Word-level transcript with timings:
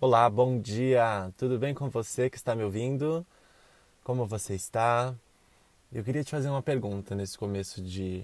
Olá, 0.00 0.30
bom 0.30 0.60
dia! 0.60 1.28
Tudo 1.36 1.58
bem 1.58 1.74
com 1.74 1.88
você 1.88 2.30
que 2.30 2.36
está 2.36 2.54
me 2.54 2.62
ouvindo? 2.62 3.26
Como 4.04 4.24
você 4.26 4.54
está? 4.54 5.12
Eu 5.92 6.04
queria 6.04 6.22
te 6.22 6.30
fazer 6.30 6.48
uma 6.48 6.62
pergunta 6.62 7.16
nesse 7.16 7.36
começo 7.36 7.82
de, 7.82 8.22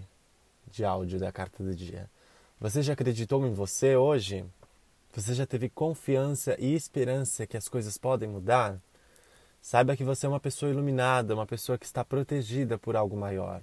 de 0.70 0.84
áudio 0.84 1.18
da 1.18 1.32
carta 1.32 1.64
do 1.64 1.74
dia. 1.74 2.08
Você 2.60 2.80
já 2.80 2.92
acreditou 2.92 3.44
em 3.44 3.52
você 3.52 3.96
hoje? 3.96 4.44
Você 5.14 5.34
já 5.34 5.44
teve 5.46 5.68
confiança 5.68 6.54
e 6.60 6.76
esperança 6.76 7.44
que 7.44 7.56
as 7.56 7.68
coisas 7.68 7.98
podem 7.98 8.28
mudar? 8.28 8.78
Saiba 9.60 9.96
que 9.96 10.04
você 10.04 10.26
é 10.26 10.28
uma 10.28 10.38
pessoa 10.38 10.70
iluminada, 10.70 11.34
uma 11.34 11.44
pessoa 11.44 11.76
que 11.76 11.86
está 11.86 12.04
protegida 12.04 12.78
por 12.78 12.94
algo 12.94 13.16
maior. 13.16 13.60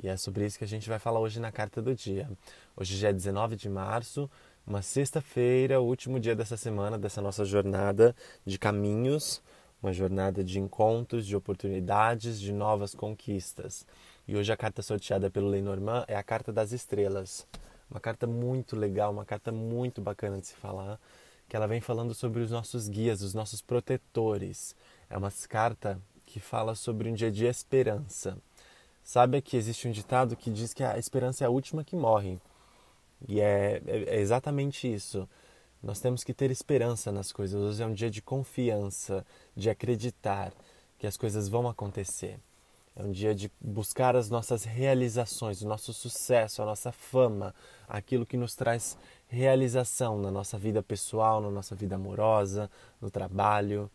E 0.00 0.08
é 0.08 0.16
sobre 0.16 0.46
isso 0.46 0.58
que 0.58 0.64
a 0.64 0.68
gente 0.68 0.88
vai 0.88 1.00
falar 1.00 1.18
hoje 1.18 1.40
na 1.40 1.50
carta 1.50 1.82
do 1.82 1.96
dia. 1.96 2.30
Hoje 2.76 2.96
já 2.96 3.08
é 3.08 3.12
19 3.12 3.56
de 3.56 3.68
março, 3.68 4.30
uma 4.66 4.80
sexta-feira, 4.80 5.80
último 5.80 6.18
dia 6.18 6.34
dessa 6.34 6.56
semana, 6.56 6.98
dessa 6.98 7.20
nossa 7.20 7.44
jornada 7.44 8.16
de 8.46 8.58
caminhos, 8.58 9.42
uma 9.82 9.92
jornada 9.92 10.42
de 10.42 10.58
encontros, 10.58 11.26
de 11.26 11.36
oportunidades, 11.36 12.40
de 12.40 12.52
novas 12.52 12.94
conquistas. 12.94 13.86
E 14.26 14.34
hoje 14.34 14.50
a 14.50 14.56
carta 14.56 14.80
sorteada 14.80 15.30
pelo 15.30 15.48
Lenormand 15.48 16.04
é 16.08 16.16
a 16.16 16.22
carta 16.22 16.50
das 16.50 16.72
estrelas. 16.72 17.46
Uma 17.90 18.00
carta 18.00 18.26
muito 18.26 18.74
legal, 18.74 19.12
uma 19.12 19.26
carta 19.26 19.52
muito 19.52 20.00
bacana 20.00 20.40
de 20.40 20.46
se 20.46 20.54
falar, 20.54 20.98
que 21.46 21.54
ela 21.54 21.66
vem 21.66 21.82
falando 21.82 22.14
sobre 22.14 22.40
os 22.40 22.50
nossos 22.50 22.88
guias, 22.88 23.20
os 23.20 23.34
nossos 23.34 23.60
protetores. 23.60 24.74
É 25.10 25.18
uma 25.18 25.30
carta 25.46 26.00
que 26.24 26.40
fala 26.40 26.74
sobre 26.74 27.10
um 27.10 27.12
dia 27.12 27.30
de 27.30 27.44
esperança. 27.44 28.38
Sabe 29.02 29.42
que 29.42 29.58
existe 29.58 29.86
um 29.86 29.92
ditado 29.92 30.34
que 30.34 30.50
diz 30.50 30.72
que 30.72 30.82
a 30.82 30.98
esperança 30.98 31.44
é 31.44 31.46
a 31.46 31.50
última 31.50 31.84
que 31.84 31.94
morre. 31.94 32.40
E 33.26 33.40
é, 33.40 33.80
é, 33.86 34.16
é 34.16 34.20
exatamente 34.20 34.92
isso. 34.92 35.28
Nós 35.82 36.00
temos 36.00 36.24
que 36.24 36.32
ter 36.32 36.50
esperança 36.50 37.12
nas 37.12 37.32
coisas. 37.32 37.60
Hoje 37.60 37.82
é 37.82 37.86
um 37.86 37.92
dia 37.92 38.10
de 38.10 38.22
confiança, 38.22 39.24
de 39.54 39.68
acreditar 39.68 40.52
que 40.98 41.06
as 41.06 41.16
coisas 41.16 41.48
vão 41.48 41.68
acontecer. 41.68 42.38
É 42.96 43.02
um 43.02 43.10
dia 43.10 43.34
de 43.34 43.50
buscar 43.60 44.14
as 44.14 44.30
nossas 44.30 44.64
realizações, 44.64 45.60
o 45.62 45.68
nosso 45.68 45.92
sucesso, 45.92 46.62
a 46.62 46.64
nossa 46.64 46.92
fama, 46.92 47.54
aquilo 47.88 48.24
que 48.24 48.36
nos 48.36 48.54
traz 48.54 48.96
realização 49.26 50.18
na 50.18 50.30
nossa 50.30 50.56
vida 50.56 50.82
pessoal, 50.82 51.40
na 51.40 51.50
nossa 51.50 51.74
vida 51.74 51.96
amorosa, 51.96 52.70
no 53.00 53.10
trabalho. 53.10 53.90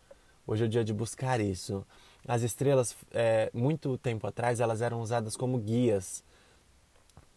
Hoje 0.46 0.64
é 0.64 0.68
o 0.68 0.70
dia 0.70 0.84
de 0.84 0.94
buscar 0.94 1.40
isso. 1.40 1.86
As 2.28 2.42
estrelas, 2.42 2.96
é, 3.12 3.50
muito 3.54 3.98
tempo 3.98 4.28
atrás, 4.28 4.60
elas 4.60 4.82
eram 4.82 5.02
usadas 5.02 5.38
como 5.38 5.58
guias 5.58 6.24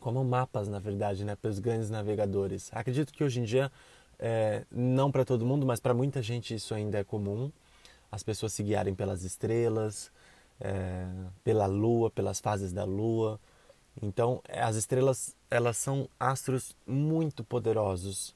como 0.02 0.22
mapas, 0.24 0.68
na 0.68 0.80
verdade, 0.80 1.24
né, 1.24 1.36
pelos 1.36 1.60
grandes 1.60 1.88
navegadores. 1.88 2.70
Acredito 2.72 3.12
que 3.12 3.22
hoje 3.22 3.40
em 3.40 3.44
dia, 3.44 3.70
é, 4.18 4.64
não 4.70 5.10
para 5.12 5.24
todo 5.24 5.46
mundo, 5.46 5.64
mas 5.64 5.78
para 5.78 5.94
muita 5.94 6.20
gente 6.20 6.54
isso 6.54 6.74
ainda 6.74 6.98
é 6.98 7.04
comum. 7.04 7.50
As 8.10 8.22
pessoas 8.22 8.52
se 8.52 8.62
guiarem 8.64 8.94
pelas 8.94 9.22
estrelas, 9.22 10.10
é, 10.60 11.06
pela 11.44 11.66
lua, 11.66 12.10
pelas 12.10 12.40
fases 12.40 12.72
da 12.72 12.84
lua. 12.84 13.40
Então, 14.02 14.42
as 14.48 14.74
estrelas, 14.74 15.36
elas 15.48 15.76
são 15.76 16.08
astros 16.18 16.76
muito 16.86 17.44
poderosos, 17.44 18.34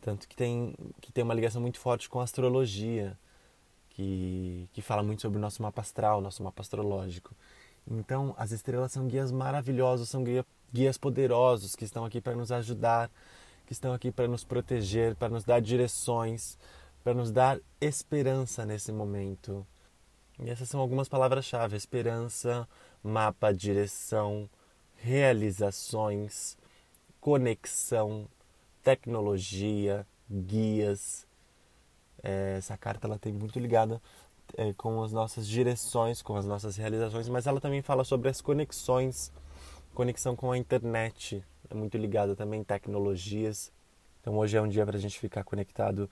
tanto 0.00 0.28
que 0.28 0.36
tem, 0.36 0.74
que 1.00 1.10
tem 1.10 1.24
uma 1.24 1.34
ligação 1.34 1.62
muito 1.62 1.78
forte 1.78 2.08
com 2.08 2.20
a 2.20 2.24
astrologia, 2.24 3.16
que, 3.90 4.68
que 4.72 4.82
fala 4.82 5.02
muito 5.02 5.22
sobre 5.22 5.38
o 5.38 5.40
nosso 5.40 5.62
mapa 5.62 5.80
astral, 5.80 6.20
nosso 6.20 6.42
mapa 6.42 6.60
astrológico. 6.60 7.34
Então, 7.90 8.34
as 8.36 8.52
estrelas 8.52 8.92
são 8.92 9.06
guias 9.06 9.32
maravilhosos, 9.32 10.08
são 10.08 10.22
guia, 10.22 10.44
guias 10.72 10.96
poderosos 10.96 11.76
que 11.76 11.84
estão 11.84 12.04
aqui 12.04 12.20
para 12.20 12.34
nos 12.34 12.50
ajudar, 12.50 13.10
que 13.66 13.72
estão 13.72 13.92
aqui 13.92 14.10
para 14.10 14.26
nos 14.28 14.44
proteger, 14.44 15.14
para 15.16 15.28
nos 15.28 15.44
dar 15.44 15.60
direções, 15.60 16.58
para 17.02 17.14
nos 17.14 17.30
dar 17.30 17.58
esperança 17.80 18.64
nesse 18.64 18.92
momento. 18.92 19.66
E 20.40 20.50
essas 20.50 20.68
são 20.68 20.80
algumas 20.80 21.08
palavras-chave: 21.08 21.76
esperança, 21.76 22.68
mapa, 23.02 23.52
direção, 23.52 24.48
realizações, 24.96 26.56
conexão, 27.20 28.26
tecnologia, 28.82 30.06
guias. 30.30 31.26
É, 32.22 32.56
essa 32.58 32.76
carta 32.76 33.06
ela 33.06 33.18
tem 33.18 33.32
muito 33.32 33.58
ligada 33.58 34.00
é, 34.56 34.72
com 34.74 35.02
as 35.02 35.12
nossas 35.12 35.46
direções, 35.46 36.22
com 36.22 36.36
as 36.36 36.44
nossas 36.44 36.76
realizações, 36.76 37.28
mas 37.28 37.46
ela 37.46 37.60
também 37.60 37.82
fala 37.82 38.04
sobre 38.04 38.28
as 38.28 38.40
conexões, 38.40 39.32
conexão 39.94 40.34
com 40.34 40.50
a 40.50 40.58
internet, 40.58 41.44
é 41.70 41.74
muito 41.74 41.96
ligada 41.96 42.34
também 42.34 42.62
tecnologias. 42.64 43.72
Então 44.20 44.36
hoje 44.38 44.56
é 44.56 44.62
um 44.62 44.68
dia 44.68 44.84
para 44.86 44.96
a 44.96 45.00
gente 45.00 45.18
ficar 45.18 45.44
conectado 45.44 46.08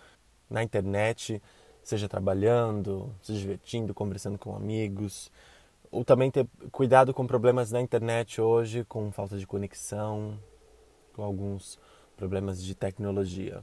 na 0.49 0.63
internet, 0.63 1.43
seja 1.83 2.09
trabalhando, 2.09 3.15
se 3.23 3.33
divertindo, 3.33 3.95
conversando 3.95 4.39
com 4.39 4.55
amigos, 4.55 5.31
ou 5.91 6.05
também 6.05 6.31
ter 6.31 6.47
cuidado 6.71 7.13
com 7.13 7.27
problemas 7.27 7.73
na 7.73 7.81
internet 7.81 8.41
hoje, 8.41 8.85
com 8.85 9.11
falta 9.11 9.37
de 9.37 9.47
conexão, 9.47 10.39
com 11.15 11.23
alguns 11.23 11.79
problemas 12.17 12.63
de 12.63 12.75
tecnologia. 12.75 13.63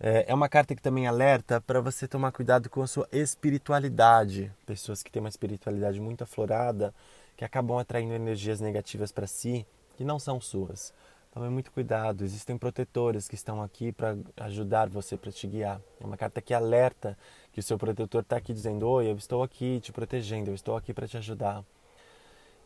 É, 0.00 0.26
é 0.28 0.34
uma 0.34 0.48
carta 0.48 0.74
que 0.74 0.82
também 0.82 1.06
alerta 1.06 1.60
para 1.60 1.80
você 1.80 2.08
tomar 2.08 2.32
cuidado 2.32 2.68
com 2.68 2.82
a 2.82 2.86
sua 2.86 3.08
espiritualidade. 3.12 4.52
Pessoas 4.66 5.02
que 5.02 5.10
têm 5.10 5.20
uma 5.20 5.28
espiritualidade 5.28 6.00
muito 6.00 6.24
aflorada, 6.24 6.92
que 7.36 7.44
acabam 7.44 7.78
atraindo 7.78 8.14
energias 8.14 8.60
negativas 8.60 9.12
para 9.12 9.26
si, 9.26 9.66
que 9.96 10.04
não 10.04 10.18
são 10.18 10.40
suas. 10.40 10.92
Tome 11.32 11.48
muito 11.48 11.72
cuidado, 11.72 12.22
existem 12.22 12.56
protetores 12.56 13.26
que 13.26 13.34
estão 13.34 13.60
aqui 13.60 13.90
para 13.90 14.16
ajudar 14.36 14.88
você, 14.88 15.16
para 15.16 15.32
te 15.32 15.48
guiar. 15.48 15.80
É 16.00 16.06
uma 16.06 16.16
carta 16.16 16.40
que 16.40 16.54
alerta 16.54 17.18
que 17.52 17.58
o 17.58 17.62
seu 17.62 17.76
protetor 17.76 18.22
está 18.22 18.36
aqui 18.36 18.52
dizendo: 18.52 18.88
Oi, 18.88 19.10
eu 19.10 19.16
estou 19.16 19.42
aqui 19.42 19.80
te 19.80 19.90
protegendo, 19.90 20.50
eu 20.50 20.54
estou 20.54 20.76
aqui 20.76 20.94
para 20.94 21.08
te 21.08 21.16
ajudar. 21.16 21.64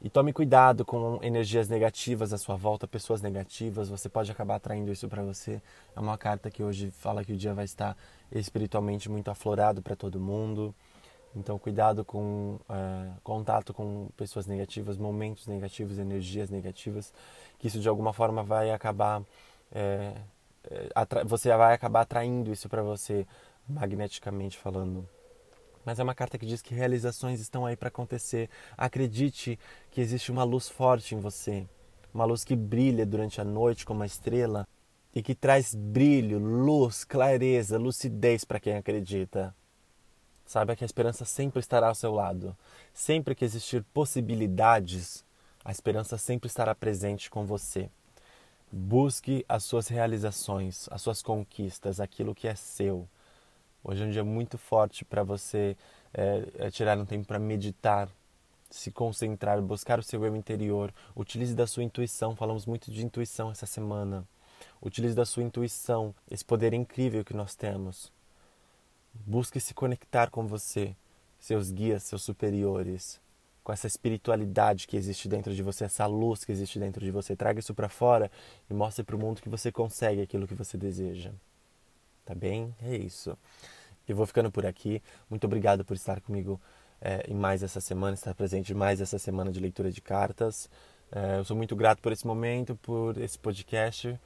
E 0.01 0.09
tome 0.09 0.33
cuidado 0.33 0.85
com 0.85 1.19
energias 1.23 1.69
negativas 1.69 2.33
à 2.33 2.39
sua 2.39 2.55
volta, 2.55 2.87
pessoas 2.87 3.21
negativas, 3.21 3.89
você 3.89 4.09
pode 4.09 4.31
acabar 4.31 4.57
atraindo 4.57 4.93
isso 4.93 5.09
para 5.09 5.25
você. 5.25 5.61
É 5.97 5.99
uma 5.99 6.17
carta 6.17 6.51
que 6.51 6.63
hoje 6.63 6.93
fala 6.93 7.25
que 7.25 7.33
o 7.33 7.37
dia 7.37 7.53
vai 7.53 7.65
estar 7.65 7.97
espiritualmente 8.31 9.11
muito 9.11 9.29
aflorado 9.29 9.83
para 9.83 9.97
todo 9.97 10.21
mundo. 10.21 10.73
Então, 11.37 11.59
cuidado 11.59 12.05
com 12.05 12.59
é, 12.69 13.11
contato 13.23 13.73
com 13.73 14.09
pessoas 14.17 14.47
negativas, 14.47 14.97
momentos 14.97 15.47
negativos, 15.47 15.99
energias 15.99 16.51
negativas, 16.51 17.13
que 17.59 17.69
isso 17.69 17.81
de 17.81 17.89
alguma 17.89 18.13
forma 18.13 18.43
vai 18.43 18.71
acabar. 18.71 19.23
É, 19.73 20.15
você 21.27 21.55
vai 21.57 21.75
acabar 21.75 22.03
atraindo 22.03 22.53
isso 22.53 22.69
para 22.69 22.83
você, 22.83 23.27
magneticamente 23.69 24.59
falando. 24.59 25.09
Mas 25.85 25.99
é 25.99 26.03
uma 26.03 26.15
carta 26.15 26.37
que 26.37 26.45
diz 26.45 26.61
que 26.61 26.75
realizações 26.75 27.41
estão 27.41 27.65
aí 27.65 27.77
para 27.77 27.89
acontecer. 27.89 28.51
Acredite 28.77 29.59
que 29.91 30.01
existe 30.01 30.31
uma 30.31 30.45
luz 30.45 30.69
forte 30.69 31.15
em 31.15 31.21
você, 31.21 31.67
uma 32.13 32.25
luz 32.25 32.45
que 32.45 32.57
brilha 32.57 33.07
durante 33.07 33.41
a 33.41 33.45
noite 33.45 33.87
como 33.87 34.01
uma 34.01 34.07
estrela 34.07 34.67
e 35.15 35.23
que 35.23 35.35
traz 35.35 35.75
brilho, 35.75 36.39
luz, 36.39 37.05
clareza, 37.05 37.79
lucidez 37.79 38.45
para 38.45 38.61
quem 38.61 38.77
acredita. 38.77 39.55
Saiba 40.49 40.75
que 40.75 40.83
a 40.83 40.87
esperança 40.87 41.27
sempre 41.27 41.61
estará 41.61 41.89
ao 41.89 41.95
seu 41.95 42.11
lado. 42.11 42.57
Sempre 42.95 43.35
que 43.35 43.45
existir 43.45 43.85
possibilidades, 43.93 45.23
a 45.63 45.71
esperança 45.71 46.17
sempre 46.17 46.47
estará 46.47 46.75
presente 46.75 47.29
com 47.29 47.45
você. 47.45 47.91
Busque 48.73 49.45
as 49.47 49.65
suas 49.65 49.89
realizações, 49.89 50.89
as 50.91 51.03
suas 51.03 51.21
conquistas, 51.21 52.01
aquilo 52.01 52.35
que 52.35 52.49
é 52.49 52.55
seu. 52.55 53.07
Hoje 53.85 54.03
é 54.03 54.07
um 54.07 54.11
dia 54.11 54.25
muito 54.25 54.57
forte 54.57 55.05
para 55.05 55.23
você 55.23 55.77
é, 56.15 56.49
é 56.57 56.71
tirar 56.71 56.97
um 56.97 57.05
tempo 57.05 57.27
para 57.27 57.39
meditar, 57.39 58.09
se 58.71 58.91
concentrar, 58.91 59.61
buscar 59.61 59.99
o 59.99 60.03
seu 60.03 60.25
eu 60.25 60.35
interior. 60.35 60.95
Utilize 61.15 61.55
da 61.55 61.67
sua 61.67 61.85
intuição. 61.85 62.35
Falamos 62.35 62.65
muito 62.65 62.91
de 62.91 63.05
intuição 63.05 63.51
essa 63.51 63.67
semana. 63.67 64.27
Utilize 64.81 65.15
da 65.15 65.27
sua 65.27 65.43
intuição, 65.43 66.15
esse 66.31 66.43
poder 66.43 66.73
incrível 66.73 67.23
que 67.23 67.35
nós 67.35 67.55
temos. 67.55 68.11
Busque 69.27 69.61
se 69.61 69.75
conectar 69.75 70.31
com 70.31 70.47
você, 70.47 70.95
seus 71.39 71.71
guias, 71.71 72.03
seus 72.03 72.23
superiores, 72.23 73.21
com 73.63 73.73
essa 73.73 73.87
espiritualidade 73.87 74.87
que 74.87 74.97
existe 74.97 75.29
dentro 75.29 75.55
de 75.55 75.63
você, 75.63 75.85
essa 75.85 76.07
luz 76.07 76.45
que 76.45 76.53
existe 76.53 76.79
dentro 76.79 77.05
de 77.05 77.11
você. 77.11 77.37
Traga 77.37 77.61
isso 77.61 77.75
para 77.75 77.89
fora 77.89 78.31
e 78.71 78.75
mostre 78.75 79.05
para 79.05 79.15
o 79.15 79.19
mundo 79.19 79.43
que 79.43 79.49
você 79.49 79.71
consegue 79.71 80.23
aquilo 80.23 80.47
que 80.47 80.55
você 80.55 80.79
deseja. 80.79 81.33
Tá 82.25 82.35
bem? 82.35 82.75
É 82.83 82.97
isso. 82.97 83.37
Eu 84.09 84.17
vou 84.17 84.27
ficando 84.27 84.51
por 84.51 84.65
aqui. 84.65 85.03
Muito 85.29 85.45
obrigado 85.45 85.85
por 85.85 85.95
estar 85.95 86.21
comigo 86.21 86.61
é, 87.01 87.25
em 87.29 87.35
mais 87.35 87.63
essa 87.63 87.81
semana, 87.81 88.15
estar 88.15 88.35
presente 88.35 88.73
mais 88.73 89.01
essa 89.01 89.19
semana 89.19 89.53
de 89.53 89.61
leitura 89.61 89.91
de 89.91 90.01
cartas. 90.01 90.69
É, 91.13 91.39
eu 91.39 91.45
sou 91.45 91.57
muito 91.57 91.77
grato 91.77 92.01
por 92.01 92.13
esse 92.13 92.27
momento, 92.27 92.77
por 92.77 93.19
esse 93.19 93.39
podcast 93.39 94.19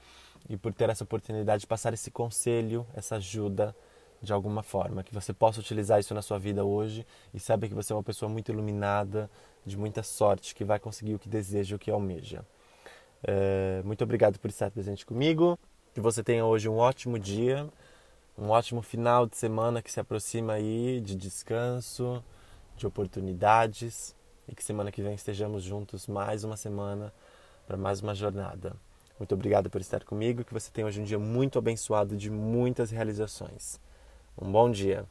e 0.49 0.57
por 0.57 0.73
ter 0.73 0.89
essa 0.89 1.05
oportunidade 1.05 1.63
de 1.63 1.67
passar 1.67 1.93
esse 1.93 2.11
conselho, 2.11 2.87
essa 2.95 3.17
ajuda 3.17 3.75
de 4.23 4.33
alguma 4.33 4.63
forma, 4.63 5.03
que 5.03 5.13
você 5.13 5.33
possa 5.33 5.59
utilizar 5.59 5.99
isso 5.99 6.15
na 6.15 6.23
sua 6.23 6.39
vida 6.39 6.65
hoje 6.65 7.05
e 7.35 7.41
saiba 7.41 7.67
que 7.67 7.75
você 7.75 7.93
é 7.93 7.97
uma 7.97 8.03
pessoa 8.03 8.29
muito 8.29 8.53
iluminada, 8.53 9.29
de 9.67 9.77
muita 9.77 10.03
sorte, 10.03 10.55
que 10.55 10.65
vai 10.65 10.79
conseguir 10.79 11.15
o 11.15 11.19
que 11.19 11.29
deseja, 11.29 11.75
o 11.75 11.79
que 11.79 11.91
almeja. 11.91 12.45
É, 13.25 13.83
muito 13.85 14.03
obrigado 14.03 14.39
por 14.39 14.49
estar 14.49 14.71
presente 14.71 15.05
comigo. 15.05 15.59
Que 15.93 16.01
você 16.01 16.23
tenha 16.23 16.45
hoje 16.45 16.69
um 16.69 16.79
ótimo 16.79 17.19
dia, 17.19 17.69
um 18.39 18.49
ótimo 18.49 18.81
final 18.81 19.27
de 19.27 19.37
semana 19.37 19.83
que 19.83 19.91
se 19.93 20.01
aproxima 20.01 20.55
aí 20.55 21.01
de 21.01 21.15
descanso, 21.15 22.25
de 22.77 22.87
oportunidades 22.87 24.17
e 24.49 24.55
que 24.55 24.65
semana 24.65 24.91
que 24.91 25.03
vem 25.03 25.15
estejamos 25.15 25.63
juntos 25.63 26.07
mais 26.07 26.45
uma 26.45 26.57
semana 26.57 27.13
para 27.67 27.77
mais 27.77 28.01
uma 28.01 28.15
jornada. 28.15 28.75
Muito 29.19 29.35
obrigado 29.35 29.69
por 29.69 29.81
estar 29.81 30.03
comigo, 30.05 30.45
que 30.45 30.53
você 30.53 30.71
tenha 30.71 30.87
hoje 30.87 31.01
um 31.01 31.05
dia 31.05 31.19
muito 31.19 31.59
abençoado 31.59 32.17
de 32.17 32.31
muitas 32.31 32.91
realizações. 32.91 33.79
Um 34.37 34.51
bom 34.51 34.71
dia. 34.71 35.07